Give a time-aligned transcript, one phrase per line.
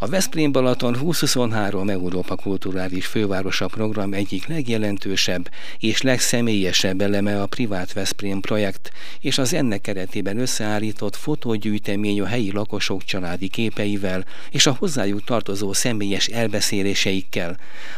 [0.00, 7.92] A Veszprém Balaton 2023 Európa Kulturális Fővárosa program egyik legjelentősebb és legszemélyesebb eleme a Privát
[7.92, 8.90] Veszprém projekt,
[9.20, 15.72] és az ennek keretében összeállított fotógyűjtemény a helyi lakosok családi képeivel és a hozzájuk tartozó
[15.72, 17.56] személyes elbeszéléseikkel.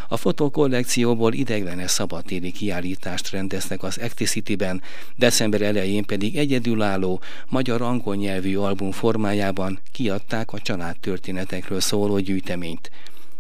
[0.09, 4.82] A fotókollekcióból ideiglenes szabadtéri kiállítást rendeznek az Acticity-ben,
[5.17, 12.91] december elején pedig egyedülálló magyar-angol nyelvű album formájában kiadták a családtörténetekről szóló gyűjteményt.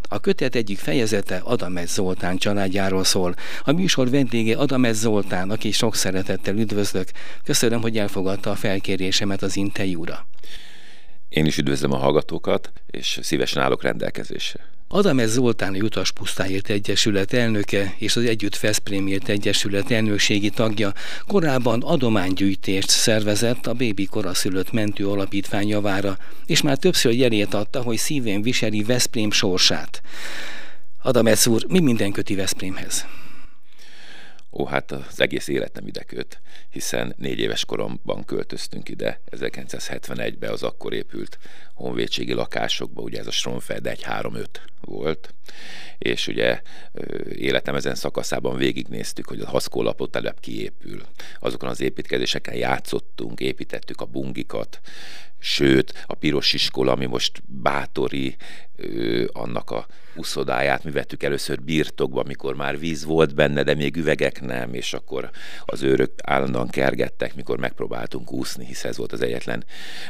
[0.08, 3.34] A kötet egyik fejezete Adames Zoltán családjáról szól.
[3.62, 7.08] A műsor vendége Adames Zoltán, aki sok szeretettel üdvözlök.
[7.44, 10.26] Köszönöm, hogy elfogadta a felkérésemet az interjúra.
[11.30, 14.68] Én is üdvözlöm a hallgatókat, és szívesen állok rendelkezésre.
[14.88, 20.92] Adamez Zoltán Utas Pusztáért Egyesület elnöke és az Együtt Veszprémért Egyesület elnökségi tagja
[21.26, 26.16] korábban adománygyűjtést szervezett a Bébi Koraszülött Mentő Alapítvány javára,
[26.46, 30.02] és már többször jelét adta, hogy szívén viseli Veszprém sorsát.
[31.02, 33.06] Adamez úr, mi minden köti Veszprémhez?
[34.52, 40.62] Ó, hát az egész életem ide köt, hiszen négy éves koromban költöztünk ide, 1971-ben az
[40.62, 41.38] akkor épült
[41.74, 44.46] honvédségi lakásokba, ugye ez a Stromfeld 1-3-5
[44.80, 45.34] volt,
[45.98, 46.62] és ugye
[47.32, 51.02] életem ezen szakaszában végignéztük, hogy a haszkólapot telep kiépül.
[51.40, 54.80] Azokon az építkezéseken játszottunk, építettük a bungikat,
[55.40, 58.36] sőt, a piros iskola, ami most bátori,
[59.32, 64.40] annak a uszodáját mi vettük először birtokba, mikor már víz volt benne, de még üvegek
[64.40, 65.30] nem, és akkor
[65.64, 69.64] az őrök állandóan kergettek, mikor megpróbáltunk úszni, hisz ez volt az egyetlen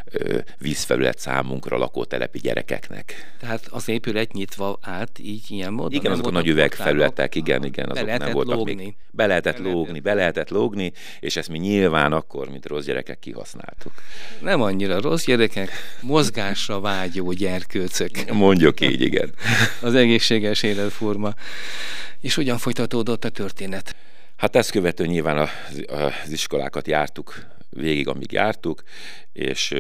[0.05, 3.35] ö, vízfelület számunkra lakótelepi gyerekeknek.
[3.41, 5.93] Tehát az épület nyitva állt így ilyen módon?
[5.93, 8.75] Igen, azok a nagy üvegfelületek, igen, igen, azok nem voltak lógni.
[8.75, 8.95] még.
[9.11, 10.03] Be lehetett be lógni, lehetett.
[10.03, 13.93] be lehetett lógni, és ezt mi nyilván akkor, mint rossz gyerekek kihasználtuk.
[14.41, 18.31] Nem annyira rossz gyerekek, mozgásra vágyó gyerkőcök.
[18.33, 19.35] Mondjuk így, igen.
[19.81, 21.35] az egészséges életforma.
[22.21, 23.97] És hogyan folytatódott a történet?
[24.37, 25.51] Hát ezt követően nyilván az,
[26.25, 28.83] az iskolákat jártuk végig, amíg jártuk,
[29.33, 29.75] és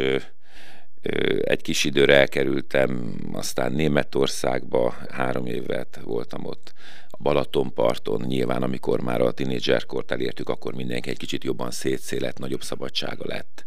[1.42, 6.72] egy kis időre elkerültem, aztán Németországba három évet voltam ott,
[7.22, 13.24] Balatonparton, nyilván amikor már a tinédzserkort elértük, akkor mindenki egy kicsit jobban szétszélet, nagyobb szabadsága
[13.26, 13.64] lett,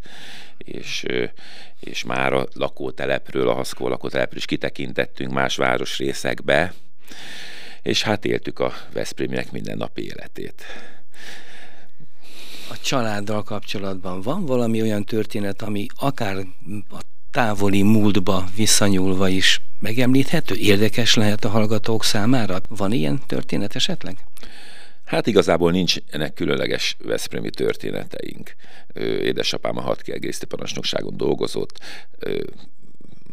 [0.57, 1.05] és,
[1.79, 6.73] és már a lakótelepről, a Haszkó lakótelepről is kitekintettünk más városrészekbe,
[7.81, 10.63] és hát éltük a Veszprémiek mindennapi életét.
[12.69, 16.37] A családdal kapcsolatban van valami olyan történet, ami akár
[16.89, 16.99] a
[17.33, 20.55] távoli múltba visszanyúlva is megemlíthető?
[20.55, 22.61] Érdekes lehet a hallgatók számára?
[22.69, 24.17] Van ilyen történet esetleg?
[25.05, 28.55] Hát igazából nincs ennek különleges Veszprémi történeteink.
[29.21, 31.79] Édesapám a hadkiegészítő parancsnokságon dolgozott,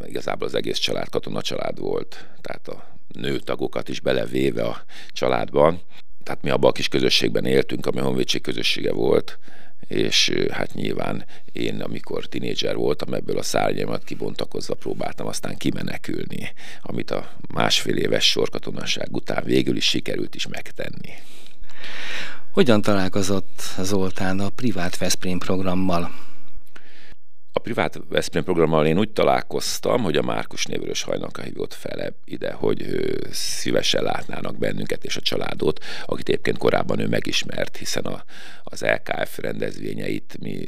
[0.07, 5.81] igazából az egész család katona család volt, tehát a nőtagokat is belevéve a családban.
[6.23, 9.39] Tehát mi abban a kis közösségben éltünk, ami honvédség közössége volt,
[9.89, 16.53] és hát nyilván én, amikor tinédzser voltam, ebből a szárnyamat kibontakozva próbáltam aztán kimenekülni,
[16.83, 21.13] amit a másfél éves sorkatonaság után végül is sikerült is megtenni.
[22.53, 26.30] Hogyan találkozott Zoltán a privát Veszprém programmal?
[27.53, 32.53] A privát Veszprém programmal én úgy találkoztam, hogy a Márkus Névörös hajnalka hívott fel ide,
[32.53, 32.85] hogy
[33.31, 38.25] szívesen látnának bennünket és a családot, akit egyébként korábban ő megismert, hiszen a,
[38.63, 40.65] az LKF rendezvényeit mi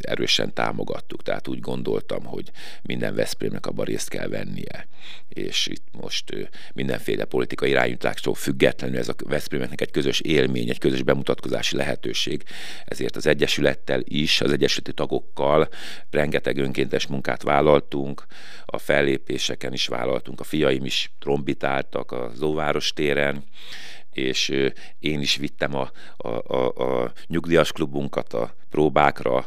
[0.00, 2.50] erősen támogattuk, tehát úgy gondoltam, hogy
[2.82, 4.88] minden Veszprémnek abban részt kell vennie.
[5.38, 11.02] És itt most mindenféle politikai irányítástól függetlenül ez a Veszprémeknek egy közös élmény, egy közös
[11.02, 12.42] bemutatkozási lehetőség,
[12.84, 15.68] ezért az Egyesülettel is, az Egyesületi tagokkal
[16.10, 18.26] rengeteg önkéntes munkát vállaltunk,
[18.64, 23.44] a fellépéseken is vállaltunk, a fiaim is trombitáltak a Zóváros téren,
[24.12, 24.52] és
[24.98, 29.46] én is vittem a, a, a, a nyugdíjas klubunkat a próbákra,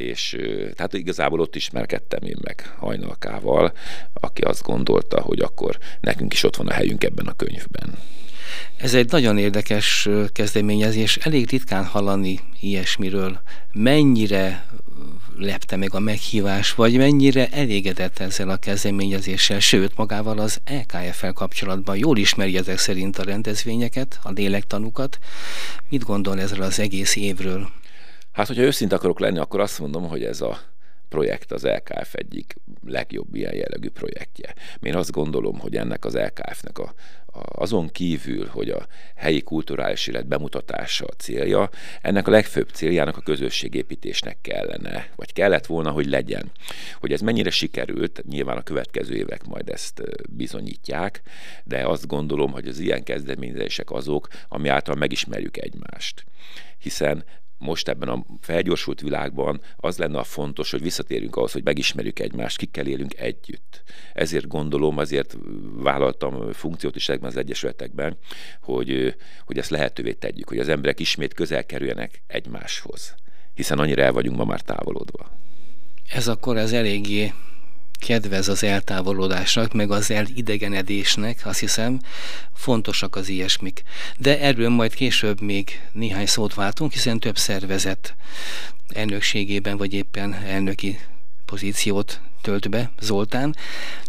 [0.00, 0.36] és
[0.74, 3.72] tehát igazából ott ismerkedtem én meg hajnalkával,
[4.12, 7.98] aki azt gondolta, hogy akkor nekünk is ott van a helyünk ebben a könyvben.
[8.76, 13.40] Ez egy nagyon érdekes kezdeményezés, elég ritkán hallani ilyesmiről.
[13.72, 14.64] Mennyire
[15.36, 21.96] lepte meg a meghívás, vagy mennyire elégedett ezzel a kezdeményezéssel, sőt, magával az EKF-fel kapcsolatban
[21.96, 25.18] jól ismeri ezek szerint a rendezvényeket, a lélektanukat.
[25.88, 27.70] Mit gondol ezzel az egész évről?
[28.40, 30.60] Hát, hogyha őszinte akarok lenni, akkor azt mondom, hogy ez a
[31.08, 32.54] projekt az LKF egyik
[32.86, 34.54] legjobb ilyen jellegű projektje.
[34.80, 36.94] Én azt gondolom, hogy ennek az LKF-nek a,
[37.26, 41.70] a, azon kívül, hogy a helyi kulturális élet bemutatása a célja,
[42.02, 46.50] ennek a legfőbb céljának a közösségépítésnek kellene, vagy kellett volna, hogy legyen.
[47.00, 51.22] Hogy ez mennyire sikerült, nyilván a következő évek majd ezt bizonyítják,
[51.64, 56.24] de azt gondolom, hogy az ilyen kezdeményezések azok, ami által megismerjük egymást.
[56.78, 57.24] Hiszen
[57.60, 62.56] most ebben a felgyorsult világban az lenne a fontos, hogy visszatérjünk ahhoz, hogy megismerjük egymást,
[62.56, 63.82] kikkel élünk együtt.
[64.12, 65.36] Ezért gondolom, azért
[65.72, 68.16] vállaltam funkciót is ezekben az egyesületekben,
[68.60, 69.14] hogy,
[69.44, 73.14] hogy ezt lehetővé tegyük, hogy az emberek ismét közel kerüljenek egymáshoz,
[73.54, 75.30] hiszen annyira el vagyunk ma már távolodva.
[76.08, 77.32] Ez akkor az eléggé
[78.00, 82.00] kedvez az eltávolodásnak, meg az elidegenedésnek, azt hiszem,
[82.54, 83.82] fontosak az ilyesmik.
[84.18, 88.14] De erről majd később még néhány szót váltunk, hiszen több szervezet
[88.88, 90.98] elnökségében, vagy éppen elnöki
[91.50, 93.56] pozíciót tölt be Zoltán.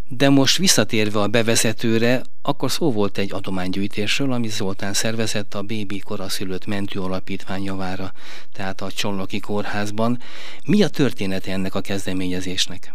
[0.08, 6.00] De most visszatérve a bevezetőre, akkor szó volt egy adománygyűjtésről, ami Zoltán szervezett a Bébi
[6.00, 8.12] Koraszülött Mentő Alapítvány javára,
[8.54, 10.20] tehát a Csolnoki Kórházban.
[10.66, 12.94] Mi a története ennek a kezdeményezésnek?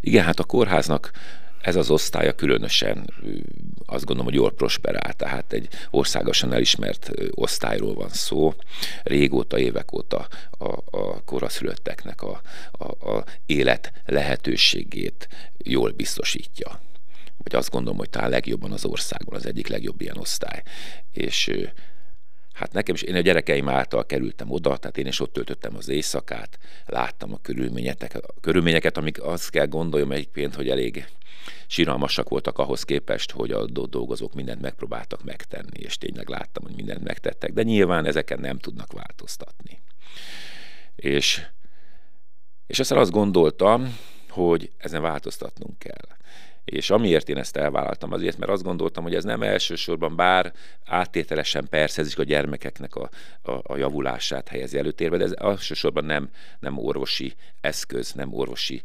[0.00, 1.10] Igen, hát a kórháznak
[1.62, 3.10] ez az osztálya különösen
[3.86, 8.54] azt gondolom, hogy jól prosperál, tehát egy országosan elismert osztályról van szó.
[9.02, 15.28] Régóta, évek óta a, a koraszülötteknek a, a, a élet lehetőségét
[15.58, 16.80] jól biztosítja.
[17.36, 20.62] Vagy azt gondolom, hogy talán legjobban az országban az egyik legjobb ilyen osztály.
[21.10, 21.50] És
[22.52, 25.88] Hát nekem is, én a gyerekeim által kerültem oda, tehát én is ott töltöttem az
[25.88, 31.06] éjszakát, láttam a körülményeket, a körülményeket amik azt kell gondoljam egyébként, hogy elég
[31.66, 37.04] síralmasak voltak ahhoz képest, hogy a dolgozók mindent megpróbáltak megtenni, és tényleg láttam, hogy mindent
[37.04, 39.82] megtettek, de nyilván ezeken nem tudnak változtatni.
[40.96, 41.46] És,
[42.66, 46.16] és aztán azt gondoltam, hogy ezen változtatnunk kell.
[46.64, 50.52] És amiért én ezt elvállaltam azért, mert azt gondoltam, hogy ez nem elsősorban, bár
[50.84, 53.10] áttételesen persze ez a gyermekeknek a,
[53.42, 56.30] a, a javulását helyezi előtérbe, de ez elsősorban nem,
[56.60, 58.82] nem orvosi eszköz, nem orvosi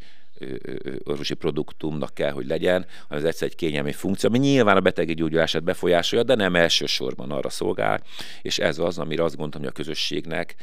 [1.03, 5.13] orvosi produktumnak kell, hogy legyen, hanem ez egyszer egy kényelmi funkció, ami nyilván a betegi
[5.13, 8.01] gyógyulását befolyásolja, de nem elsősorban arra szolgál,
[8.41, 10.55] és ez az, amire azt gondolom, hogy a közösségnek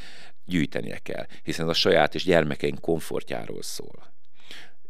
[0.44, 4.13] gyűjtenie kell, hiszen ez a saját és gyermekeink komfortjáról szól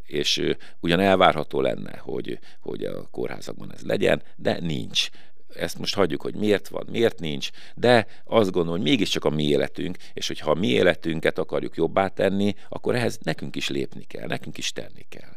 [0.07, 5.09] és ugyan elvárható lenne, hogy, hogy a kórházakban ez legyen, de nincs
[5.57, 9.45] ezt most hagyjuk, hogy miért van, miért nincs, de azt gondolom, hogy mégiscsak a mi
[9.45, 14.27] életünk, és hogyha a mi életünket akarjuk jobbá tenni, akkor ehhez nekünk is lépni kell,
[14.27, 15.37] nekünk is tenni kell.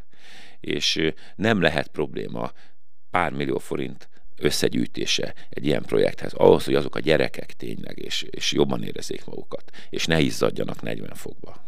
[0.59, 2.51] És nem lehet probléma
[3.11, 8.51] pár millió forint összegyűjtése egy ilyen projekthez, ahhoz, hogy azok a gyerekek tényleg, és, és
[8.51, 11.66] jobban érezzék magukat, és ne izzadjanak 40 fokba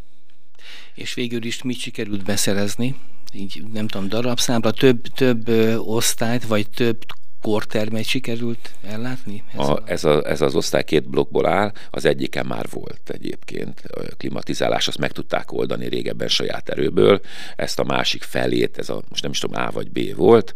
[0.93, 2.95] és végül is mit sikerült beszerezni,
[3.33, 7.05] így nem tudom, darabszámra, több, több osztályt, vagy több
[7.41, 9.43] kortermet sikerült ellátni?
[9.53, 13.81] Ez, a, ez, a, ez az osztály két blokkból áll, az egyiken már volt egyébként
[13.87, 17.21] a klimatizálás, azt meg tudták oldani régebben saját erőből,
[17.55, 20.53] ezt a másik felét, ez a most nem is tudom A vagy B volt,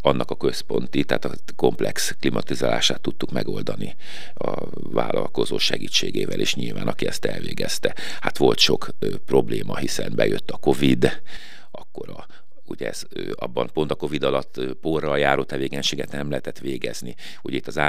[0.00, 3.96] annak a központi, tehát a komplex klimatizálását tudtuk megoldani
[4.34, 7.94] a vállalkozó segítségével, és nyilván aki ezt elvégezte.
[8.20, 8.88] Hát volt sok
[9.26, 11.22] probléma, hiszen bejött a Covid,
[11.70, 12.26] akkor a
[12.72, 13.02] ugye ez,
[13.34, 17.14] abban pont a Covid alatt porral járó tevékenységet nem lehetett végezni.
[17.42, 17.80] Ugye itt az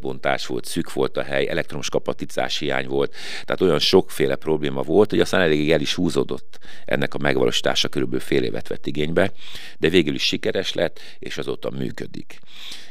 [0.00, 3.14] bontás volt, szűk volt a hely, elektromos kapacitás hiány volt,
[3.44, 8.24] tehát olyan sokféle probléma volt, hogy aztán eléggé el is húzódott ennek a megvalósítása, körülbelül
[8.24, 9.32] fél évet vett igénybe,
[9.78, 12.38] de végül is sikeres lett, és azóta működik.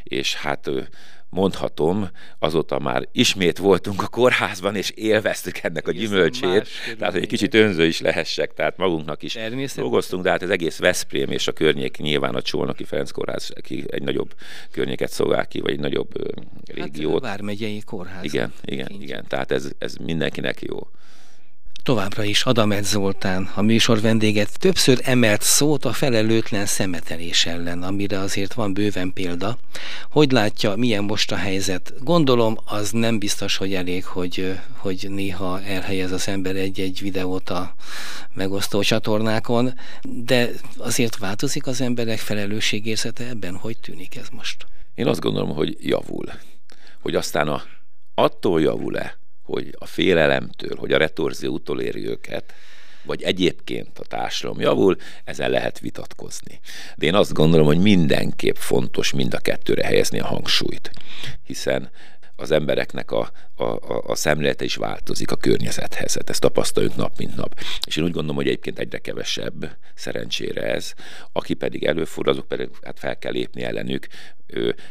[0.03, 0.69] És hát
[1.31, 2.09] mondhatom,
[2.39, 7.53] azóta már ismét voltunk a kórházban, és élveztük ennek a gyümölcsét, tehát hogy egy kicsit
[7.53, 9.37] önző is lehessek, tehát magunknak is
[9.75, 13.83] dolgoztunk, de hát az egész Veszprém és a környék nyilván a Csolnoki Ferenc kórház aki
[13.87, 14.33] egy nagyobb
[14.71, 16.11] környéket szolgál ki, vagy egy nagyobb
[16.65, 17.23] régiót.
[17.23, 18.23] Hát Vármegyei kórház.
[18.23, 20.79] Igen, igen, igen, tehát ez, ez mindenkinek jó.
[21.83, 28.19] Továbbra is Adamet Zoltán, a műsor vendéget többször emelt szót a felelőtlen szemetelés ellen, amire
[28.19, 29.57] azért van bőven példa.
[30.09, 31.93] Hogy látja, milyen most a helyzet?
[31.99, 37.73] Gondolom, az nem biztos, hogy elég, hogy, hogy néha elhelyez az ember egy-egy videót a
[38.33, 43.55] megosztó csatornákon, de azért változik az emberek felelősségérzete ebben?
[43.55, 44.65] Hogy tűnik ez most?
[44.95, 46.25] Én azt gondolom, hogy javul.
[46.99, 47.61] Hogy aztán a,
[48.15, 49.20] attól javul-e,
[49.51, 52.53] hogy a félelemtől, hogy a retorzió utoléri őket,
[53.03, 56.59] vagy egyébként a társadalom javul, ezen lehet vitatkozni.
[56.95, 60.91] De én azt gondolom, hogy mindenképp fontos mind a kettőre helyezni a hangsúlyt,
[61.43, 61.89] hiszen
[62.41, 66.13] az embereknek a, a, a, a szemlélete is változik a környezethez.
[66.13, 67.59] Hát ezt tapasztaljuk nap, mint nap.
[67.87, 70.93] És én úgy gondolom, hogy egyébként egyre kevesebb szerencsére ez.
[71.31, 74.07] Aki pedig előfordul, azok pedig hát fel kell lépni ellenük.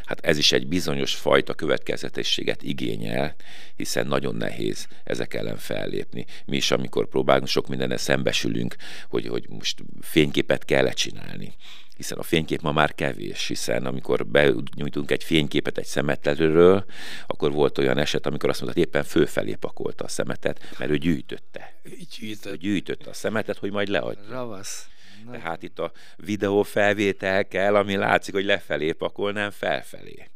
[0.05, 3.35] Hát ez is egy bizonyos fajta következetességet igényel,
[3.75, 6.25] hiszen nagyon nehéz ezek ellen fellépni.
[6.45, 8.75] Mi is, amikor próbálunk, sok mindennel szembesülünk,
[9.09, 11.53] hogy, hogy most fényképet kell csinálni
[12.01, 16.85] hiszen a fénykép ma már kevés, hiszen amikor benyújtunk egy fényképet egy szemetelőről,
[17.27, 20.97] akkor volt olyan eset, amikor azt mondta, hogy éppen fölfelé pakolta a szemetet, mert ő
[20.97, 21.73] gyűjtötte.
[22.19, 22.55] Gyűjtött.
[22.55, 24.29] Gyűjtötte a szemetet, hogy majd leadja.
[24.29, 24.85] Ravasz.
[25.31, 30.29] Tehát itt a videó felvétel kell, ami látszik, hogy lefelé pakol, nem felfelé.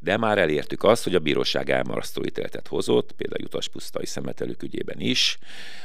[0.00, 5.38] De már elértük azt, hogy a bíróság elmarasztó ítéletet hozott, például utaspusztai szemetelők ügyében is,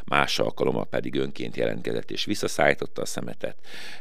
[0.05, 3.55] más alkalommal pedig önként jelentkezett és visszaszállította a szemetet.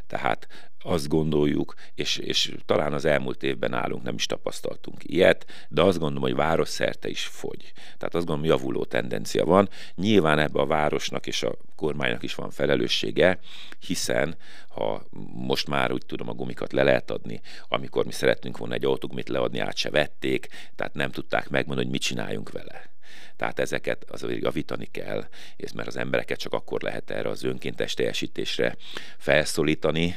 [0.07, 0.47] Tehát
[0.87, 5.99] azt gondoljuk, és, és talán az elmúlt évben állunk, nem is tapasztaltunk ilyet, de azt
[5.99, 7.73] gondolom, hogy város szerte is fogy.
[7.75, 9.69] Tehát azt gondolom, javuló tendencia van.
[9.95, 13.39] Nyilván ebbe a városnak és a kormánynak is van felelőssége,
[13.87, 14.37] hiszen
[14.69, 15.03] ha
[15.35, 19.29] most már úgy tudom, a gumikat le lehet adni, amikor mi szeretnünk volna egy autógumit
[19.29, 22.95] leadni, át se vették, tehát nem tudták megmondani, hogy mit csináljunk vele.
[23.37, 25.27] Tehát ezeket az javítani kell,
[25.57, 28.77] és mert az embereket csak akkor lehet erre az önkéntes teljesítésre
[29.19, 30.15] felszólítani,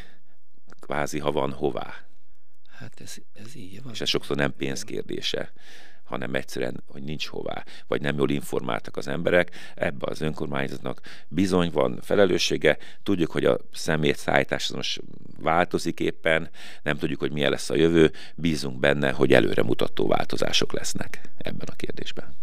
[0.90, 1.94] kvázi, ha van hová.
[2.78, 3.94] Hát ez, ez így van.
[3.94, 5.52] És ez sokszor nem pénzkérdése
[6.04, 9.56] hanem egyszerűen, hogy nincs hová, vagy nem jól informáltak az emberek.
[9.76, 12.78] Ebbe az önkormányzatnak bizony van felelőssége.
[13.04, 15.02] Tudjuk, hogy a szemét szállítás most
[15.40, 16.50] változik éppen,
[16.84, 21.68] nem tudjuk, hogy milyen lesz a jövő, bízunk benne, hogy előre mutató változások lesznek ebben
[21.72, 22.36] a kérdésben.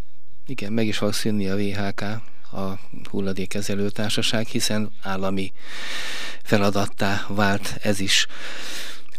[0.47, 2.05] Igen, meg is fog szűnni a VHK,
[2.53, 2.79] a
[3.11, 5.53] hulladékezelő társaság, hiszen állami
[6.43, 8.27] feladattá vált ez is.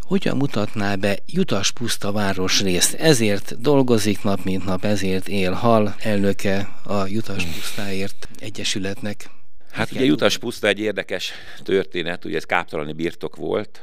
[0.00, 2.94] Hogyan mutatná be Jutas Puszta városrészt?
[2.94, 9.30] Ezért dolgozik nap mint nap, ezért él hal elnöke a Jutas Pusztáért Egyesületnek.
[9.70, 11.32] Hát ugye Jutas Puszta egy érdekes
[11.62, 13.82] történet, ugye ez káptalani birtok volt,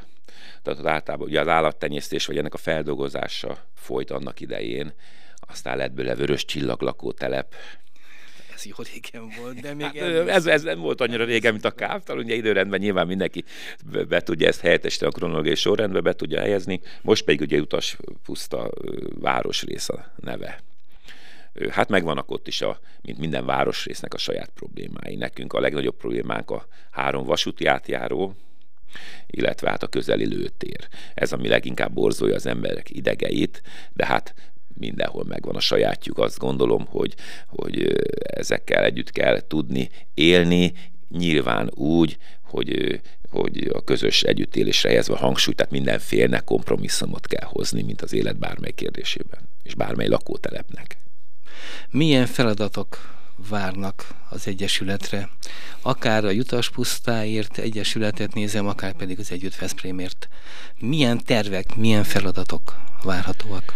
[0.61, 4.93] tehát általában ugye az állattenyésztés vagy ennek a feldolgozása folyt annak idején,
[5.39, 7.55] aztán lett belőle vörös csillaglakó telep,
[8.55, 9.85] ez jó régen volt, de még...
[9.85, 13.43] Hát, ez, ez nem volt annyira régen, mint a káptal, ugye időrendben nyilván mindenki
[13.91, 17.97] be, be tudja ezt helyettesíteni a kronológiai sorrendbe, be tudja helyezni, most pedig ugye utas
[18.23, 18.69] puszta
[19.19, 20.63] városrész a neve.
[21.69, 25.15] Hát megvannak ott is, a, mint minden városrésznek a saját problémái.
[25.15, 28.35] Nekünk a legnagyobb problémánk a három vasúti átjáró,
[29.27, 30.87] illetve hát a közeli lőtér.
[31.13, 33.61] Ez, ami leginkább borzolja az emberek idegeit,
[33.93, 34.33] de hát
[34.77, 36.17] mindenhol megvan a sajátjuk.
[36.17, 37.15] Azt gondolom, hogy,
[37.47, 40.73] hogy ezekkel együtt kell tudni élni,
[41.09, 47.47] nyilván úgy, hogy, hogy a közös együttélésre helyezve a hangsúlyt, tehát minden félnek kompromisszumot kell
[47.47, 50.97] hozni, mint az élet bármely kérdésében, és bármely lakótelepnek.
[51.89, 53.15] Milyen feladatok
[53.49, 55.29] várnak az Egyesületre.
[55.81, 60.27] Akár a Jutas Pusztáért Egyesületet nézem, akár pedig az Együtt Veszprémért.
[60.79, 63.73] Milyen tervek, milyen feladatok várhatóak?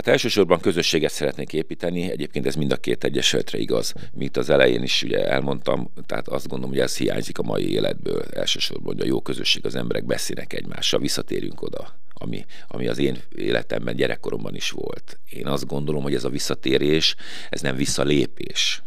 [0.00, 3.92] Hát elsősorban közösséget szeretnék építeni, egyébként ez mind a két egyesületre igaz.
[4.12, 8.22] Mint az elején is ugye elmondtam, tehát azt gondolom, hogy ez hiányzik a mai életből
[8.34, 13.18] elsősorban, hogy a jó közösség, az emberek beszélnek egymással, visszatérünk oda, ami, ami az én
[13.36, 15.18] életemben, gyerekkoromban is volt.
[15.30, 17.14] Én azt gondolom, hogy ez a visszatérés,
[17.50, 18.82] ez nem visszalépés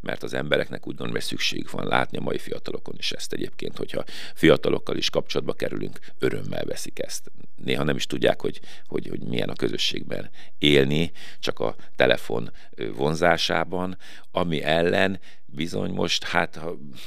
[0.00, 4.04] mert az embereknek úgy gondolom, szükség van látni a mai fiatalokon is ezt egyébként, hogyha
[4.34, 7.30] fiatalokkal is kapcsolatba kerülünk, örömmel veszik ezt.
[7.64, 12.52] Néha nem is tudják, hogy, hogy, hogy milyen a közösségben élni, csak a telefon
[12.96, 13.96] vonzásában,
[14.32, 16.60] ami ellen bizony most, hát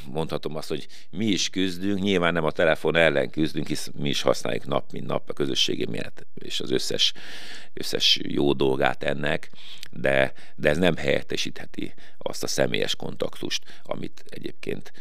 [0.06, 4.22] mondhatom azt, hogy mi is küzdünk, nyilván nem a telefon ellen küzdünk, hisz mi is
[4.22, 7.13] használjuk nap, mint nap a közösségi miatt, és az összes,
[7.74, 9.50] összes jó dolgát ennek,
[9.92, 14.92] de, de ez nem helyettesítheti azt a személyes kontaktust, amit egyébként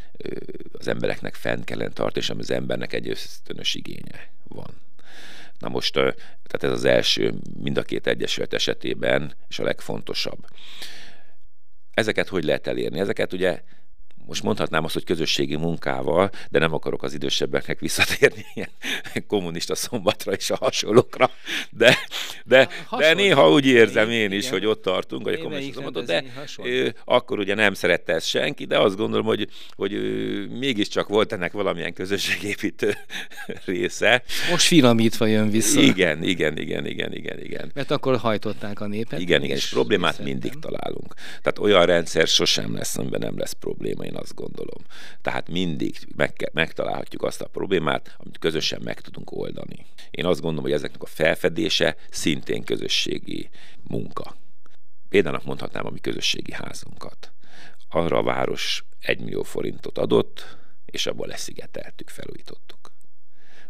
[0.73, 4.81] az embereknek fenn kellene tart, és ami az embernek egy ösztönös igénye van.
[5.59, 10.47] Na most, tehát ez az első mind a két egyesület esetében, és a legfontosabb.
[11.95, 12.99] Ezeket hogy lehet elérni?
[12.99, 13.61] Ezeket ugye
[14.27, 18.69] most mondhatnám azt, hogy közösségi munkával, de nem akarok az idősebbeknek visszatérni ilyen
[19.27, 21.31] kommunista szombatra és a hasonlókra,
[21.71, 21.99] de,
[22.45, 24.53] de, de néha úgy érzem én is, igen.
[24.53, 26.25] hogy ott tartunk, hogy a kommunista szombatot, de
[26.63, 31.33] ő, akkor ugye nem szerette ezt senki, de azt gondolom, hogy, hogy ő, mégiscsak volt
[31.33, 32.95] ennek valamilyen közösségépítő
[33.65, 34.23] része.
[34.51, 35.81] Most finomítva jön vissza.
[35.81, 37.71] Igen, igen, igen, igen, igen, igen.
[37.75, 39.21] Mert akkor hajtották a népet.
[39.21, 41.15] Igen, igen, és problémát mindig találunk.
[41.43, 44.85] Tehát olyan rendszer sosem lesz, amiben nem lesz probléma én azt gondolom.
[45.23, 49.87] Tehát mindig meg, megtalálhatjuk azt a problémát, amit közösen meg tudunk oldani.
[50.11, 53.51] Én azt gondolom, hogy ezeknek a felfedése szintén közösségi
[53.83, 54.37] munka.
[55.09, 57.33] példának mondhatnám a mi közösségi házunkat.
[57.89, 62.93] Arra a város 1 millió forintot adott, és abból leszigeteltük, felújítottuk.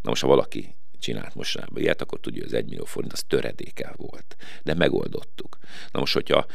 [0.03, 3.23] Na most, ha valaki csinált mostanában ilyet, akkor tudja, hogy az 1 millió forint az
[3.27, 4.37] töredéke volt.
[4.63, 5.59] De megoldottuk.
[5.91, 6.47] Na most, hogyha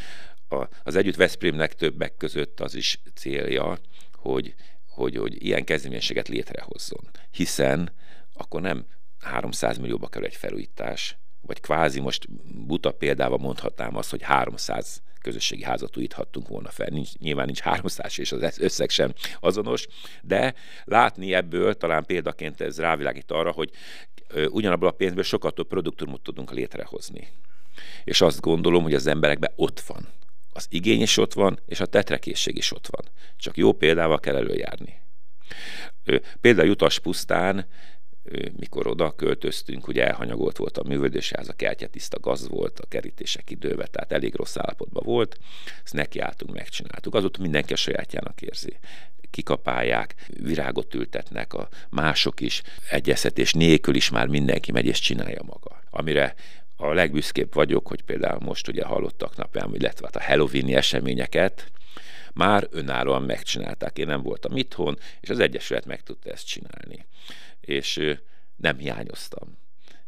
[0.50, 3.78] a, az Együtt Veszprémnek többek között az is célja,
[4.14, 4.56] hogy,
[4.88, 7.10] hogy, hogy ilyen kezdeményességet létrehozzon.
[7.32, 7.92] Hiszen
[8.34, 8.86] akkor nem
[9.20, 12.30] 300 millióba kerül egy felújítás, vagy kvázi most
[12.66, 16.88] buta példával mondhatnám azt, hogy 300 közösségi házat újíthattunk volna fel.
[16.90, 19.88] Nincs, nyilván nincs 300 és az összeg sem azonos,
[20.22, 23.72] de látni ebből talán példaként ez rávilágít arra, hogy
[24.50, 27.28] ugyanabból a pénzből sokkal több produktumot tudunk létrehozni.
[28.04, 30.08] És azt gondolom, hogy az emberekben ott van.
[30.58, 33.12] Az igény is ott van, és a tetrekészség is ott van.
[33.36, 35.02] Csak jó példával kell előjárni.
[36.42, 37.68] Például Jutas pusztán
[38.56, 43.50] mikor oda költöztünk, ugye elhanyagolt volt a művődésház, a kertje tiszta gaz volt, a kerítések
[43.50, 45.38] időbe, tehát elég rossz állapotban volt,
[45.84, 47.16] ezt nekiálltunk, megcsináltuk.
[47.16, 48.78] Azóta mindenki a sajátjának érzi
[49.32, 55.82] kikapálják, virágot ültetnek, a mások is egyeztetés nélkül is már mindenki megy és csinálja maga.
[55.90, 56.36] Amire
[56.78, 61.72] a legbüszkébb vagyok, hogy például most ugye hallottak napján, illetve hát a Halloweeni eseményeket,
[62.34, 63.98] már önállóan megcsinálták.
[63.98, 67.06] Én nem voltam itthon, és az Egyesület meg tudta ezt csinálni.
[67.62, 68.16] És
[68.56, 69.58] nem hiányoztam.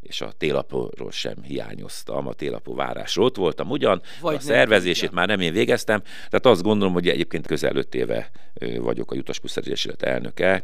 [0.01, 3.25] És a télapóról sem hiányoztam, a télapó várásról.
[3.25, 7.07] Ott voltam ugyan, Vagy a szervezését nem, már nem én végeztem, tehát azt gondolom, hogy
[7.07, 8.31] egyébként közel öt éve
[8.77, 10.63] vagyok a Jutas Egyesület elnöke,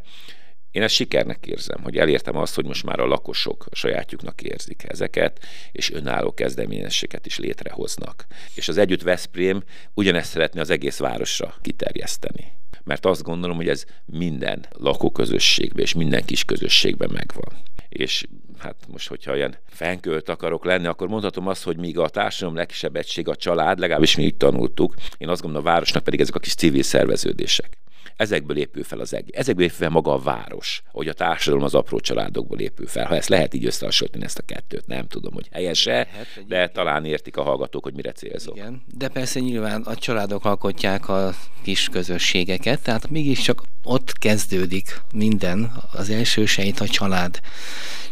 [0.76, 5.44] én ezt sikernek érzem, hogy elértem azt, hogy most már a lakosok sajátjuknak érzik ezeket,
[5.72, 8.26] és önálló kezdeményezéseket is létrehoznak.
[8.54, 9.62] És az Együtt Veszprém
[9.94, 12.52] ugyanezt szeretné az egész városra kiterjeszteni
[12.84, 17.52] mert azt gondolom, hogy ez minden lakóközösségben és minden kis közösségben megvan.
[17.88, 18.26] És
[18.58, 22.96] hát most, hogyha ilyen fenkölt akarok lenni, akkor mondhatom azt, hogy míg a társadalom legkisebb
[22.96, 26.38] egység a család, legalábbis mi így tanultuk, én azt gondolom a városnak pedig ezek a
[26.38, 27.78] kis civil szerveződések.
[28.16, 29.36] Ezekből épül fel az egész.
[29.36, 33.06] Ezekből épül fel maga a város, hogy a társadalom az apró családokból épül fel.
[33.06, 36.08] Ha ezt lehet így összehasonlítani ezt a kettőt, nem tudom, hogy helyese,
[36.46, 38.56] de talán értik a hallgatók, hogy mire célzok.
[38.56, 45.72] Igen, de persze nyilván a családok alkotják a kis közösségeket, tehát mégiscsak ott kezdődik minden,
[45.92, 47.40] az első sejt a család.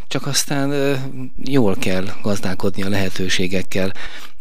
[0.08, 0.99] Csak aztán
[1.44, 3.92] jól kell gazdálkodni a lehetőségekkel.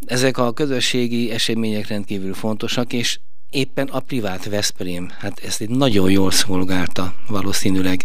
[0.06, 3.20] Ezek a közösségi események rendkívül fontosak, és
[3.54, 8.04] éppen a privát Veszprém, hát ezt egy nagyon jól szolgálta valószínűleg.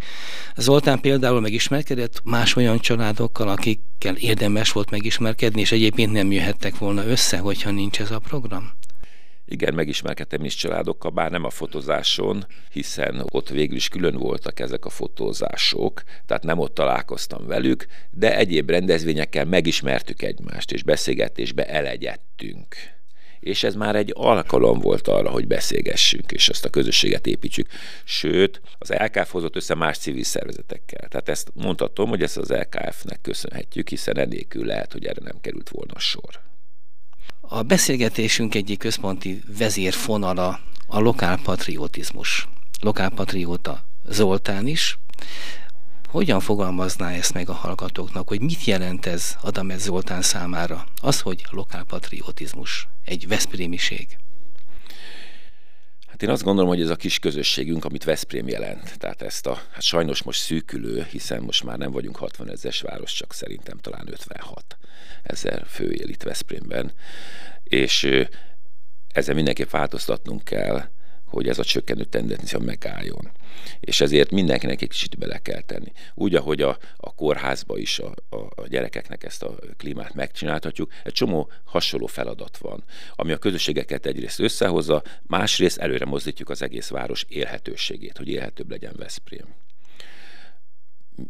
[0.57, 7.07] Zoltán például megismerkedett más olyan családokkal, akikkel érdemes volt megismerkedni, és egyébként nem jöhettek volna
[7.07, 8.73] össze, hogyha nincs ez a program?
[9.51, 14.85] Igen, megismerkedtem is családokkal, bár nem a fotózáson, hiszen ott végül is külön voltak ezek
[14.85, 22.98] a fotózások, tehát nem ott találkoztam velük, de egyéb rendezvényekkel megismertük egymást, és beszélgetésbe elegyedtünk
[23.41, 27.69] és ez már egy alkalom volt arra, hogy beszélgessünk, és ezt a közösséget építsük.
[28.05, 31.09] Sőt, az LKF hozott össze más civil szervezetekkel.
[31.09, 35.69] Tehát ezt mondhatom, hogy ezt az LKF-nek köszönhetjük, hiszen enélkül lehet, hogy erre nem került
[35.69, 36.41] volna sor.
[37.41, 42.49] A beszélgetésünk egyik központi vezérfonala a lokálpatriotizmus.
[42.81, 44.99] Lokálpatrióta Zoltán is.
[46.09, 50.85] Hogyan fogalmazná ezt meg a hallgatóknak, hogy mit jelent ez Adamet Zoltán számára?
[51.03, 54.19] Az, hogy lokálpatriotizmus, egy veszprémiség.
[56.07, 59.55] Hát én azt gondolom, hogy ez a kis közösségünk, amit Veszprém jelent, tehát ezt a,
[59.73, 64.09] hát sajnos most szűkülő, hiszen most már nem vagyunk 60 ezeres város, csak szerintem talán
[64.11, 64.79] 56
[65.23, 66.93] ezer fő él itt Veszprémben,
[67.63, 68.09] és
[69.13, 70.91] ezzel mindenképp változtatnunk kell,
[71.29, 73.31] hogy ez a csökkenő tendencia megálljon.
[73.81, 75.93] És ezért mindenkinek egy kicsit bele kell tenni.
[76.15, 81.13] Úgy, ahogy a, a kórházba is a, a, a gyerekeknek ezt a klímát megcsinálhatjuk, egy
[81.13, 87.25] csomó hasonló feladat van, ami a közösségeket egyrészt összehozza, másrészt előre mozdítjuk az egész város
[87.29, 89.55] élhetőségét, hogy élhetőbb legyen Veszprém.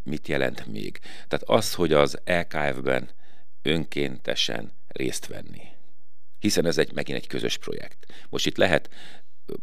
[0.04, 0.98] Mit jelent még?
[1.28, 3.08] Tehát az, hogy az LKF-ben
[3.62, 5.76] önkéntesen részt venni
[6.38, 8.06] hiszen ez egy, megint egy közös projekt.
[8.28, 8.90] Most itt lehet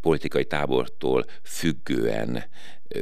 [0.02, 2.44] politikai tábortól függően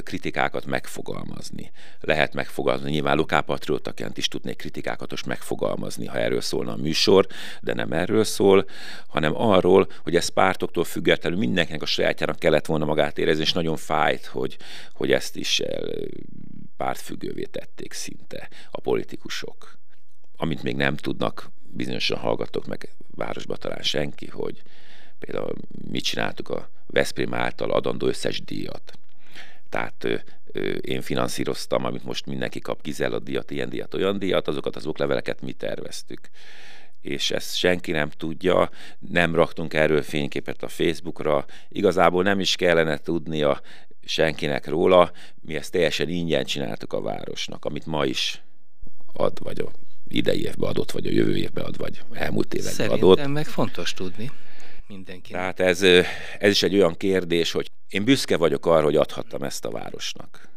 [0.04, 1.72] kritikákat megfogalmazni.
[2.00, 7.28] Lehet megfogalmazni, nyilván lokálpatriótaként is tudnék kritikákat most megfogalmazni, ha erről szólna a műsor,
[7.62, 8.66] de nem erről szól,
[9.08, 13.78] hanem arról, hogy ez pártoktól függetlenül mindenkinek a sajátjának kellett volna magát érezni, és nagyon
[13.78, 14.58] fájt, hogy,
[14.94, 15.62] hogy ezt is
[16.78, 19.78] pártfüggővé tették szinte a politikusok.
[20.36, 24.62] Amit még nem tudnak bizonyosan hallgatok meg városba talán senki, hogy
[25.26, 25.54] például
[25.92, 28.94] mit csináltuk a Veszprém által adandó összes díjat.
[29.70, 30.16] Tehát ö,
[30.52, 34.86] ö, én finanszíroztam, amit most mindenki kap, Gizella díjat, ilyen díjat, olyan díjat, azokat az
[34.86, 36.30] okleveleket mi terveztük.
[37.02, 42.98] és ezt senki nem tudja, nem raktunk erről fényképet a Facebookra, igazából nem is kellene
[42.98, 43.62] tudnia
[44.06, 48.42] senkinek róla, mi ezt teljesen ingyen csináltuk a városnak, amit ma is
[49.14, 49.72] ad, vagy a
[50.08, 53.28] idei évben adott, vagy a jövő évben ad, vagy elmúlt években Szerintem adott.
[53.28, 54.32] meg fontos tudni
[54.88, 55.32] mindenki.
[55.32, 55.82] Tehát ez,
[56.40, 60.52] ez is egy olyan kérdés, hogy én büszke vagyok arra, hogy adhattam ezt a városnak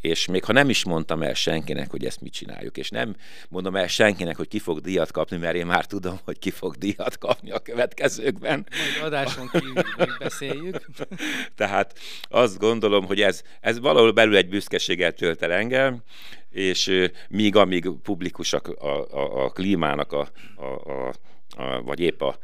[0.00, 3.16] és még ha nem is mondtam el senkinek, hogy ezt mit csináljuk, és nem
[3.48, 6.76] mondom el senkinek, hogy ki fog díjat kapni, mert én már tudom, hogy ki fog
[6.76, 8.66] díjat kapni a következőkben.
[9.00, 9.82] Majd adáson kívül
[10.18, 10.86] beszéljük.
[11.56, 11.98] Tehát
[12.28, 16.02] azt gondolom, hogy ez, ez valahol belül egy büszkeséggel tölt el engem,
[16.50, 21.12] és míg amíg publikusak a, a, a klímának, a, a, a,
[21.56, 22.38] a, vagy épp a,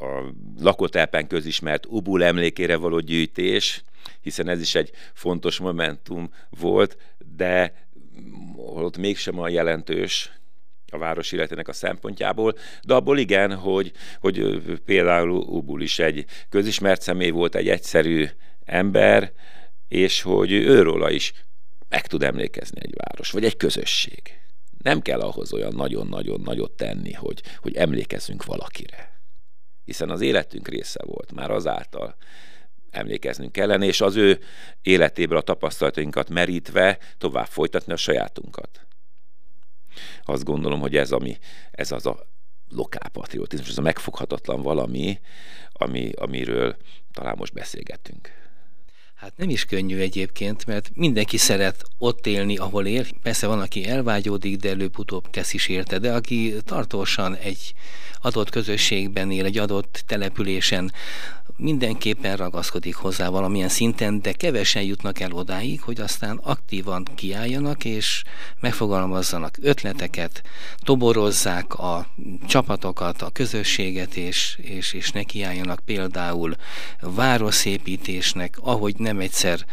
[0.00, 3.82] a lakótelpen közismert Ubul emlékére való gyűjtés,
[4.20, 6.96] hiszen ez is egy fontos momentum volt,
[7.36, 7.86] de
[8.56, 10.32] ott mégsem olyan jelentős
[10.92, 17.02] a város életének a szempontjából, de abból igen, hogy, hogy például Ubul is egy közismert
[17.02, 18.26] személy volt, egy egyszerű
[18.64, 19.32] ember,
[19.88, 21.32] és hogy őróla is
[21.88, 24.22] meg tud emlékezni egy város, vagy egy közösség.
[24.82, 29.19] Nem kell ahhoz olyan nagyon-nagyon nagyot tenni, hogy, hogy emlékezzünk valakire.
[29.90, 32.16] Hiszen az életünk része volt már azáltal,
[32.90, 34.40] emlékeznünk kellene, és az ő
[34.82, 38.86] életéből a tapasztalatainkat merítve tovább folytatni a sajátunkat.
[40.24, 41.38] Azt gondolom, hogy ez, ami,
[41.70, 42.26] ez az a
[42.68, 45.20] lokálpatriotizmus, ez a megfoghatatlan valami,
[45.72, 46.76] ami, amiről
[47.12, 48.30] talán most beszélgetünk.
[49.14, 53.04] Hát nem is könnyű egyébként, mert mindenki szeret ott élni, ahol él.
[53.22, 57.74] Persze van, aki elvágyódik, de előbb-utóbb tesz is érte, de aki tartósan egy
[58.20, 60.92] adott közösségben él, egy adott településen,
[61.60, 68.22] mindenképpen ragaszkodik hozzá valamilyen szinten, de kevesen jutnak el odáig, hogy aztán aktívan kiálljanak és
[68.60, 70.42] megfogalmazzanak ötleteket,
[70.78, 72.06] toborozzák a
[72.46, 76.54] csapatokat, a közösséget, és, és, és nekiálljanak például
[77.00, 79.64] városzépítésnek, ahogy nem egyszer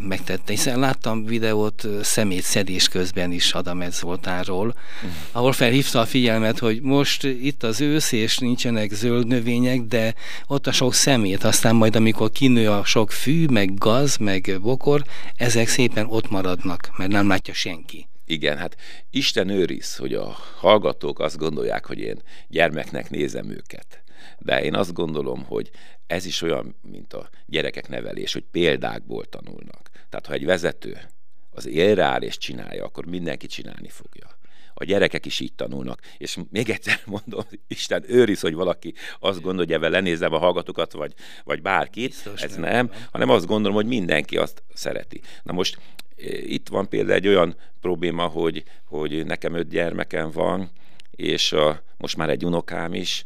[0.00, 0.52] megtette.
[0.52, 5.08] Hiszen láttam videót szemét szedés közben is Adamet Zoltánról, mm.
[5.32, 10.14] ahol felhívta a figyelmet, hogy most itt az ősz, és nincsenek zöld növények, de
[10.46, 15.04] ott a sok szemét, aztán majd amikor kinő a sok fű, meg gaz, meg bokor,
[15.36, 18.08] ezek szépen ott maradnak, mert nem látja senki.
[18.24, 18.76] Igen, hát
[19.10, 24.02] Isten őriz, hogy a hallgatók azt gondolják, hogy én gyermeknek nézem őket.
[24.38, 25.70] De én azt gondolom, hogy
[26.06, 29.90] ez is olyan, mint a gyerekek nevelés, hogy példákból tanulnak.
[30.08, 30.98] Tehát ha egy vezető
[31.50, 34.38] az élre áll és csinálja, akkor mindenki csinálni fogja.
[34.80, 36.00] A gyerekek is így tanulnak.
[36.18, 41.14] És még egyszer mondom, Isten őriz, hogy valaki azt gondolja, hogy lenézem a hallgatókat, vagy,
[41.44, 42.08] vagy bárkit.
[42.08, 45.20] Biztos ez nem, nem, hanem azt gondolom, hogy mindenki azt szereti.
[45.42, 45.78] Na most
[46.16, 50.70] eh, itt van például egy olyan probléma, hogy, hogy nekem öt gyermekem van,
[51.10, 53.24] és a, most már egy unokám is,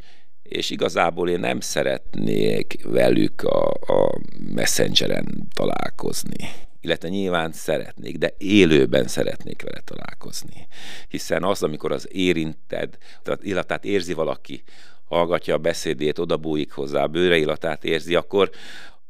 [0.48, 4.20] és igazából én nem szeretnék velük a, a
[4.54, 6.48] messengeren találkozni.
[6.80, 10.66] Illetve nyilván szeretnék, de élőben szeretnék vele találkozni.
[11.08, 14.62] Hiszen az, amikor az érinted, tehát illatát érzi valaki,
[15.04, 18.50] hallgatja a beszédét, odabújik hozzá, bőre illatát érzi, akkor,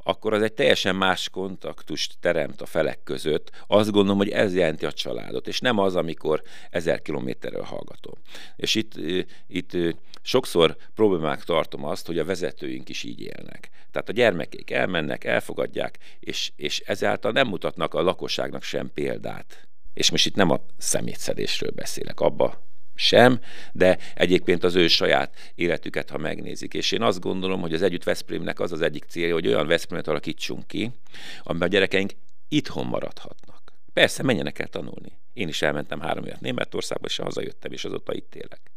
[0.06, 3.50] akkor az egy teljesen más kontaktust teremt a felek között.
[3.66, 8.14] Azt gondolom, hogy ez jelenti a családot, és nem az, amikor ezer kilométerről hallgatom.
[8.56, 8.92] És itt,
[9.46, 9.76] itt
[10.22, 13.70] sokszor problémák tartom azt, hogy a vezetőink is így élnek.
[13.90, 19.68] Tehát a gyermekék elmennek, elfogadják, és, és ezáltal nem mutatnak a lakosságnak sem példát.
[19.94, 22.62] És most itt nem a szemétszedésről beszélek, abba
[22.94, 23.40] sem,
[23.72, 26.74] de egyébként az ő saját életüket, ha megnézik.
[26.74, 30.08] És én azt gondolom, hogy az Együtt Veszprémnek az az egyik célja, hogy olyan Veszprémet
[30.08, 30.90] alakítsunk ki,
[31.42, 32.12] amiben a gyerekeink
[32.48, 33.72] itthon maradhatnak.
[33.92, 35.18] Persze, menjenek el tanulni.
[35.32, 38.73] Én is elmentem három évet Németországba, és hazajöttem, és azóta itt élek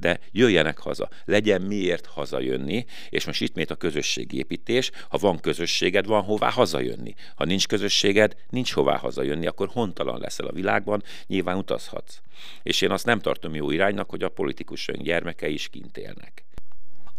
[0.00, 1.08] de jöjjenek haza.
[1.24, 7.14] Legyen miért hazajönni, és most ismét a közösségépítés, ha van közösséged, van hová hazajönni.
[7.34, 12.20] Ha nincs közösséged, nincs hová hazajönni, akkor hontalan leszel a világban, nyilván utazhatsz.
[12.62, 16.44] És én azt nem tartom jó iránynak, hogy a politikusok gyermekei is kint élnek.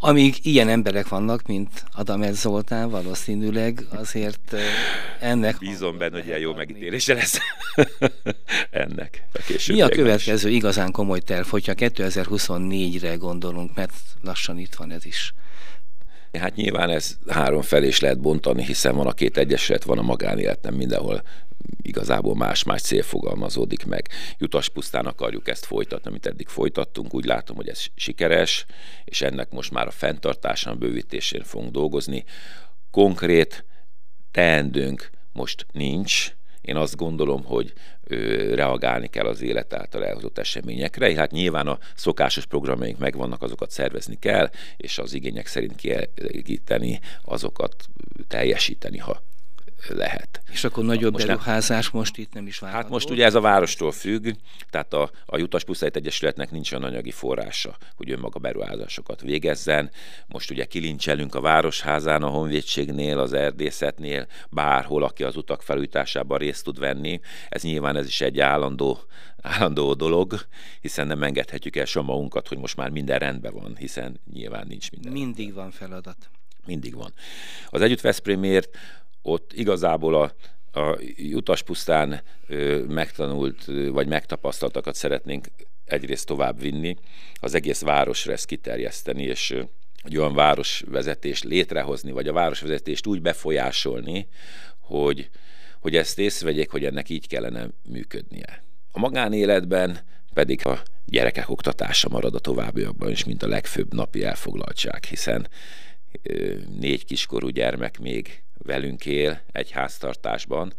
[0.03, 4.55] Amíg ilyen emberek vannak, mint Adamet Zoltán, valószínűleg azért
[5.19, 5.57] ennek...
[5.57, 7.37] Bízom benne, hogy ilyen jó megítélése lesz
[8.71, 9.23] ennek.
[9.33, 10.55] A Mi a következő is.
[10.55, 15.33] igazán komoly terv, hogyha 2024-re gondolunk, mert lassan itt van ez is?
[16.39, 20.01] Hát nyilván ez három felé is lehet bontani, hiszen van a két egyesület, van a
[20.01, 21.21] magánélet, nem mindenhol
[21.81, 24.09] igazából más-más cél fogalmazódik meg.
[24.37, 27.13] Jutas pusztán akarjuk ezt folytatni, amit eddig folytattunk.
[27.13, 28.65] Úgy látom, hogy ez sikeres,
[29.03, 32.23] és ennek most már a fenntartásán, bővítésén fogunk dolgozni.
[32.91, 33.65] Konkrét
[34.31, 36.35] teendőnk most nincs.
[36.61, 37.73] Én azt gondolom, hogy
[38.53, 41.15] reagálni kell az élet által elhozott eseményekre.
[41.15, 47.75] Hát nyilván a szokásos programjaink megvannak, azokat szervezni kell, és az igények szerint kielégíteni, azokat
[48.27, 49.23] teljesíteni, ha
[49.89, 50.41] lehet.
[50.51, 52.81] És akkor nagyobb most beruházás nem, most itt nem is várható?
[52.81, 54.33] Hát most ugye ez a várostól függ,
[54.69, 59.91] tehát a, a Jutas Pusztályt Egyesületnek nincs olyan anyagi forrása, hogy önmaga beruházásokat végezzen.
[60.27, 66.63] Most ugye kilincselünk a Városházán, a Honvédségnél, az erdészetnél, bárhol, aki az utak felújításában részt
[66.63, 67.19] tud venni.
[67.49, 68.99] Ez nyilván ez is egy állandó,
[69.41, 70.33] állandó dolog,
[70.81, 74.91] hiszen nem engedhetjük el sem magunkat, hogy most már minden rendben van, hiszen nyilván nincs
[74.91, 75.11] minden.
[75.11, 75.63] Mindig rendben.
[75.63, 76.29] van feladat.
[76.65, 77.13] Mindig van.
[77.69, 78.77] Az Együtt Veszprémért
[79.21, 80.33] ott igazából a,
[80.71, 85.47] a pusztán ö, megtanult vagy megtapasztaltakat szeretnénk
[85.85, 86.95] egyrészt tovább vinni,
[87.33, 89.55] az egész városra ezt kiterjeszteni, és
[90.03, 94.27] egy olyan városvezetést létrehozni, vagy a városvezetést úgy befolyásolni,
[94.79, 95.29] hogy,
[95.79, 98.63] hogy ezt észrevegyék, hogy ennek így kellene működnie.
[98.91, 99.99] A magánéletben
[100.33, 105.47] pedig a gyerekek oktatása marad a továbbiakban is, mint a legfőbb napi elfoglaltság, hiszen
[106.79, 110.73] négy kiskorú gyermek még velünk él egy háztartásban,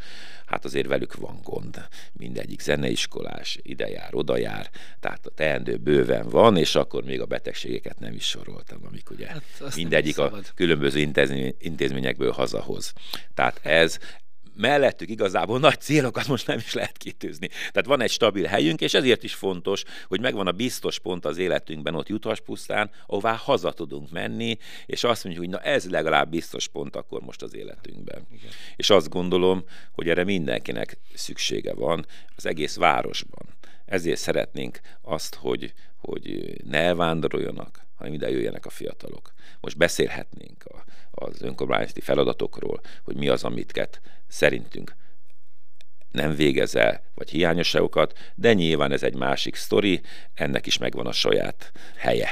[0.47, 1.89] hát azért velük van gond.
[2.13, 7.27] Mindegyik zeneiskolás, ide jár, oda jár, tehát a teendő bőven van, és akkor még a
[7.27, 11.13] betegségeket nem is soroltam, amik ugye hát mindegyik a különböző
[11.59, 12.93] intézményekből hazahoz.
[13.35, 13.99] Tehát ez,
[14.57, 17.49] mellettük igazából nagy célokat most nem is lehet kitűzni.
[17.49, 21.39] Tehát van egy stabil helyünk, és ezért is fontos, hogy megvan a biztos pont az
[21.39, 26.69] életünkben ott pusztán, ahová haza tudunk menni, és azt mondjuk, hogy na ez legalább biztos
[26.69, 28.27] pont akkor most az életünkben.
[28.33, 28.51] Igen.
[28.77, 33.47] És azt gondolom, hogy erre mindenkinek szüksége van az egész városban.
[33.85, 39.33] Ezért szeretnénk azt, hogy, hogy ne elvándoroljanak, hanem ide jöjjenek a fiatalok.
[39.63, 44.95] Most beszélhetnénk a, az önkormányzati feladatokról, hogy mi az, amit szerintünk
[46.11, 50.01] nem végez el, vagy hiányosságokat, de nyilván ez egy másik sztori,
[50.35, 52.29] ennek is megvan a saját helye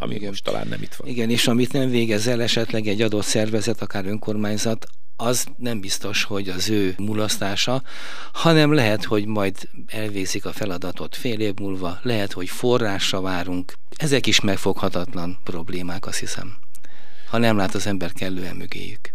[0.00, 0.28] ami Igen.
[0.28, 1.08] most talán nem itt van.
[1.08, 4.86] Igen, és amit nem végez el esetleg egy adott szervezet, akár önkormányzat,
[5.20, 7.82] az nem biztos, hogy az ő mulasztása,
[8.32, 13.72] hanem lehet, hogy majd elvégzik a feladatot fél év múlva, lehet, hogy forrásra várunk.
[13.96, 16.56] Ezek is megfoghatatlan problémák, azt hiszem,
[17.28, 19.14] ha nem lát az ember kellően mögéjük.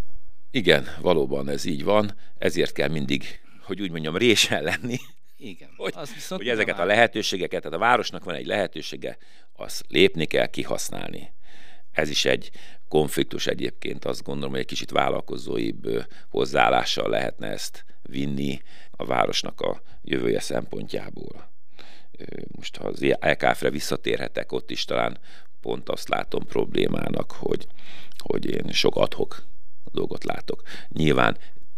[0.52, 4.98] Igen, valóban ez így van, ezért kell mindig, hogy úgy mondjam, résen lenni.
[5.38, 5.70] Igen.
[5.78, 5.94] Hogy,
[6.30, 9.18] hogy ezeket a lehetőségeket, tehát a városnak van egy lehetősége,
[9.56, 11.34] azt lépni kell kihasználni.
[11.92, 12.52] Ez is egy
[12.94, 19.82] konfliktus egyébként, azt gondolom, hogy egy kicsit vállalkozóibb hozzáállással lehetne ezt vinni a városnak a
[20.04, 21.50] jövője szempontjából.
[22.56, 25.18] Most ha az LKF-re visszatérhetek, ott is talán
[25.62, 27.68] pont azt látom problémának, hogy,
[28.18, 29.44] hogy én sok adhok
[29.92, 30.62] dolgot látok.
[30.90, 31.38] Nyilván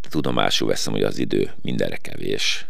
[0.09, 2.67] tudomásul veszem, hogy az idő mindenre kevés,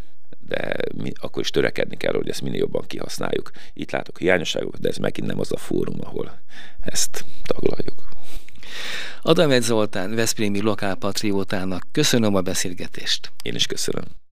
[0.47, 3.51] de mi, akkor is törekedni kell, hogy ezt minél jobban kihasználjuk.
[3.73, 6.39] Itt látok hiányosságokat, de ez megint nem az a fórum, ahol
[6.81, 8.14] ezt taglaljuk.
[9.21, 13.31] Adamet Zoltán, Veszprémi lokálpatriótának köszönöm a beszélgetést.
[13.43, 14.05] Én is köszönöm.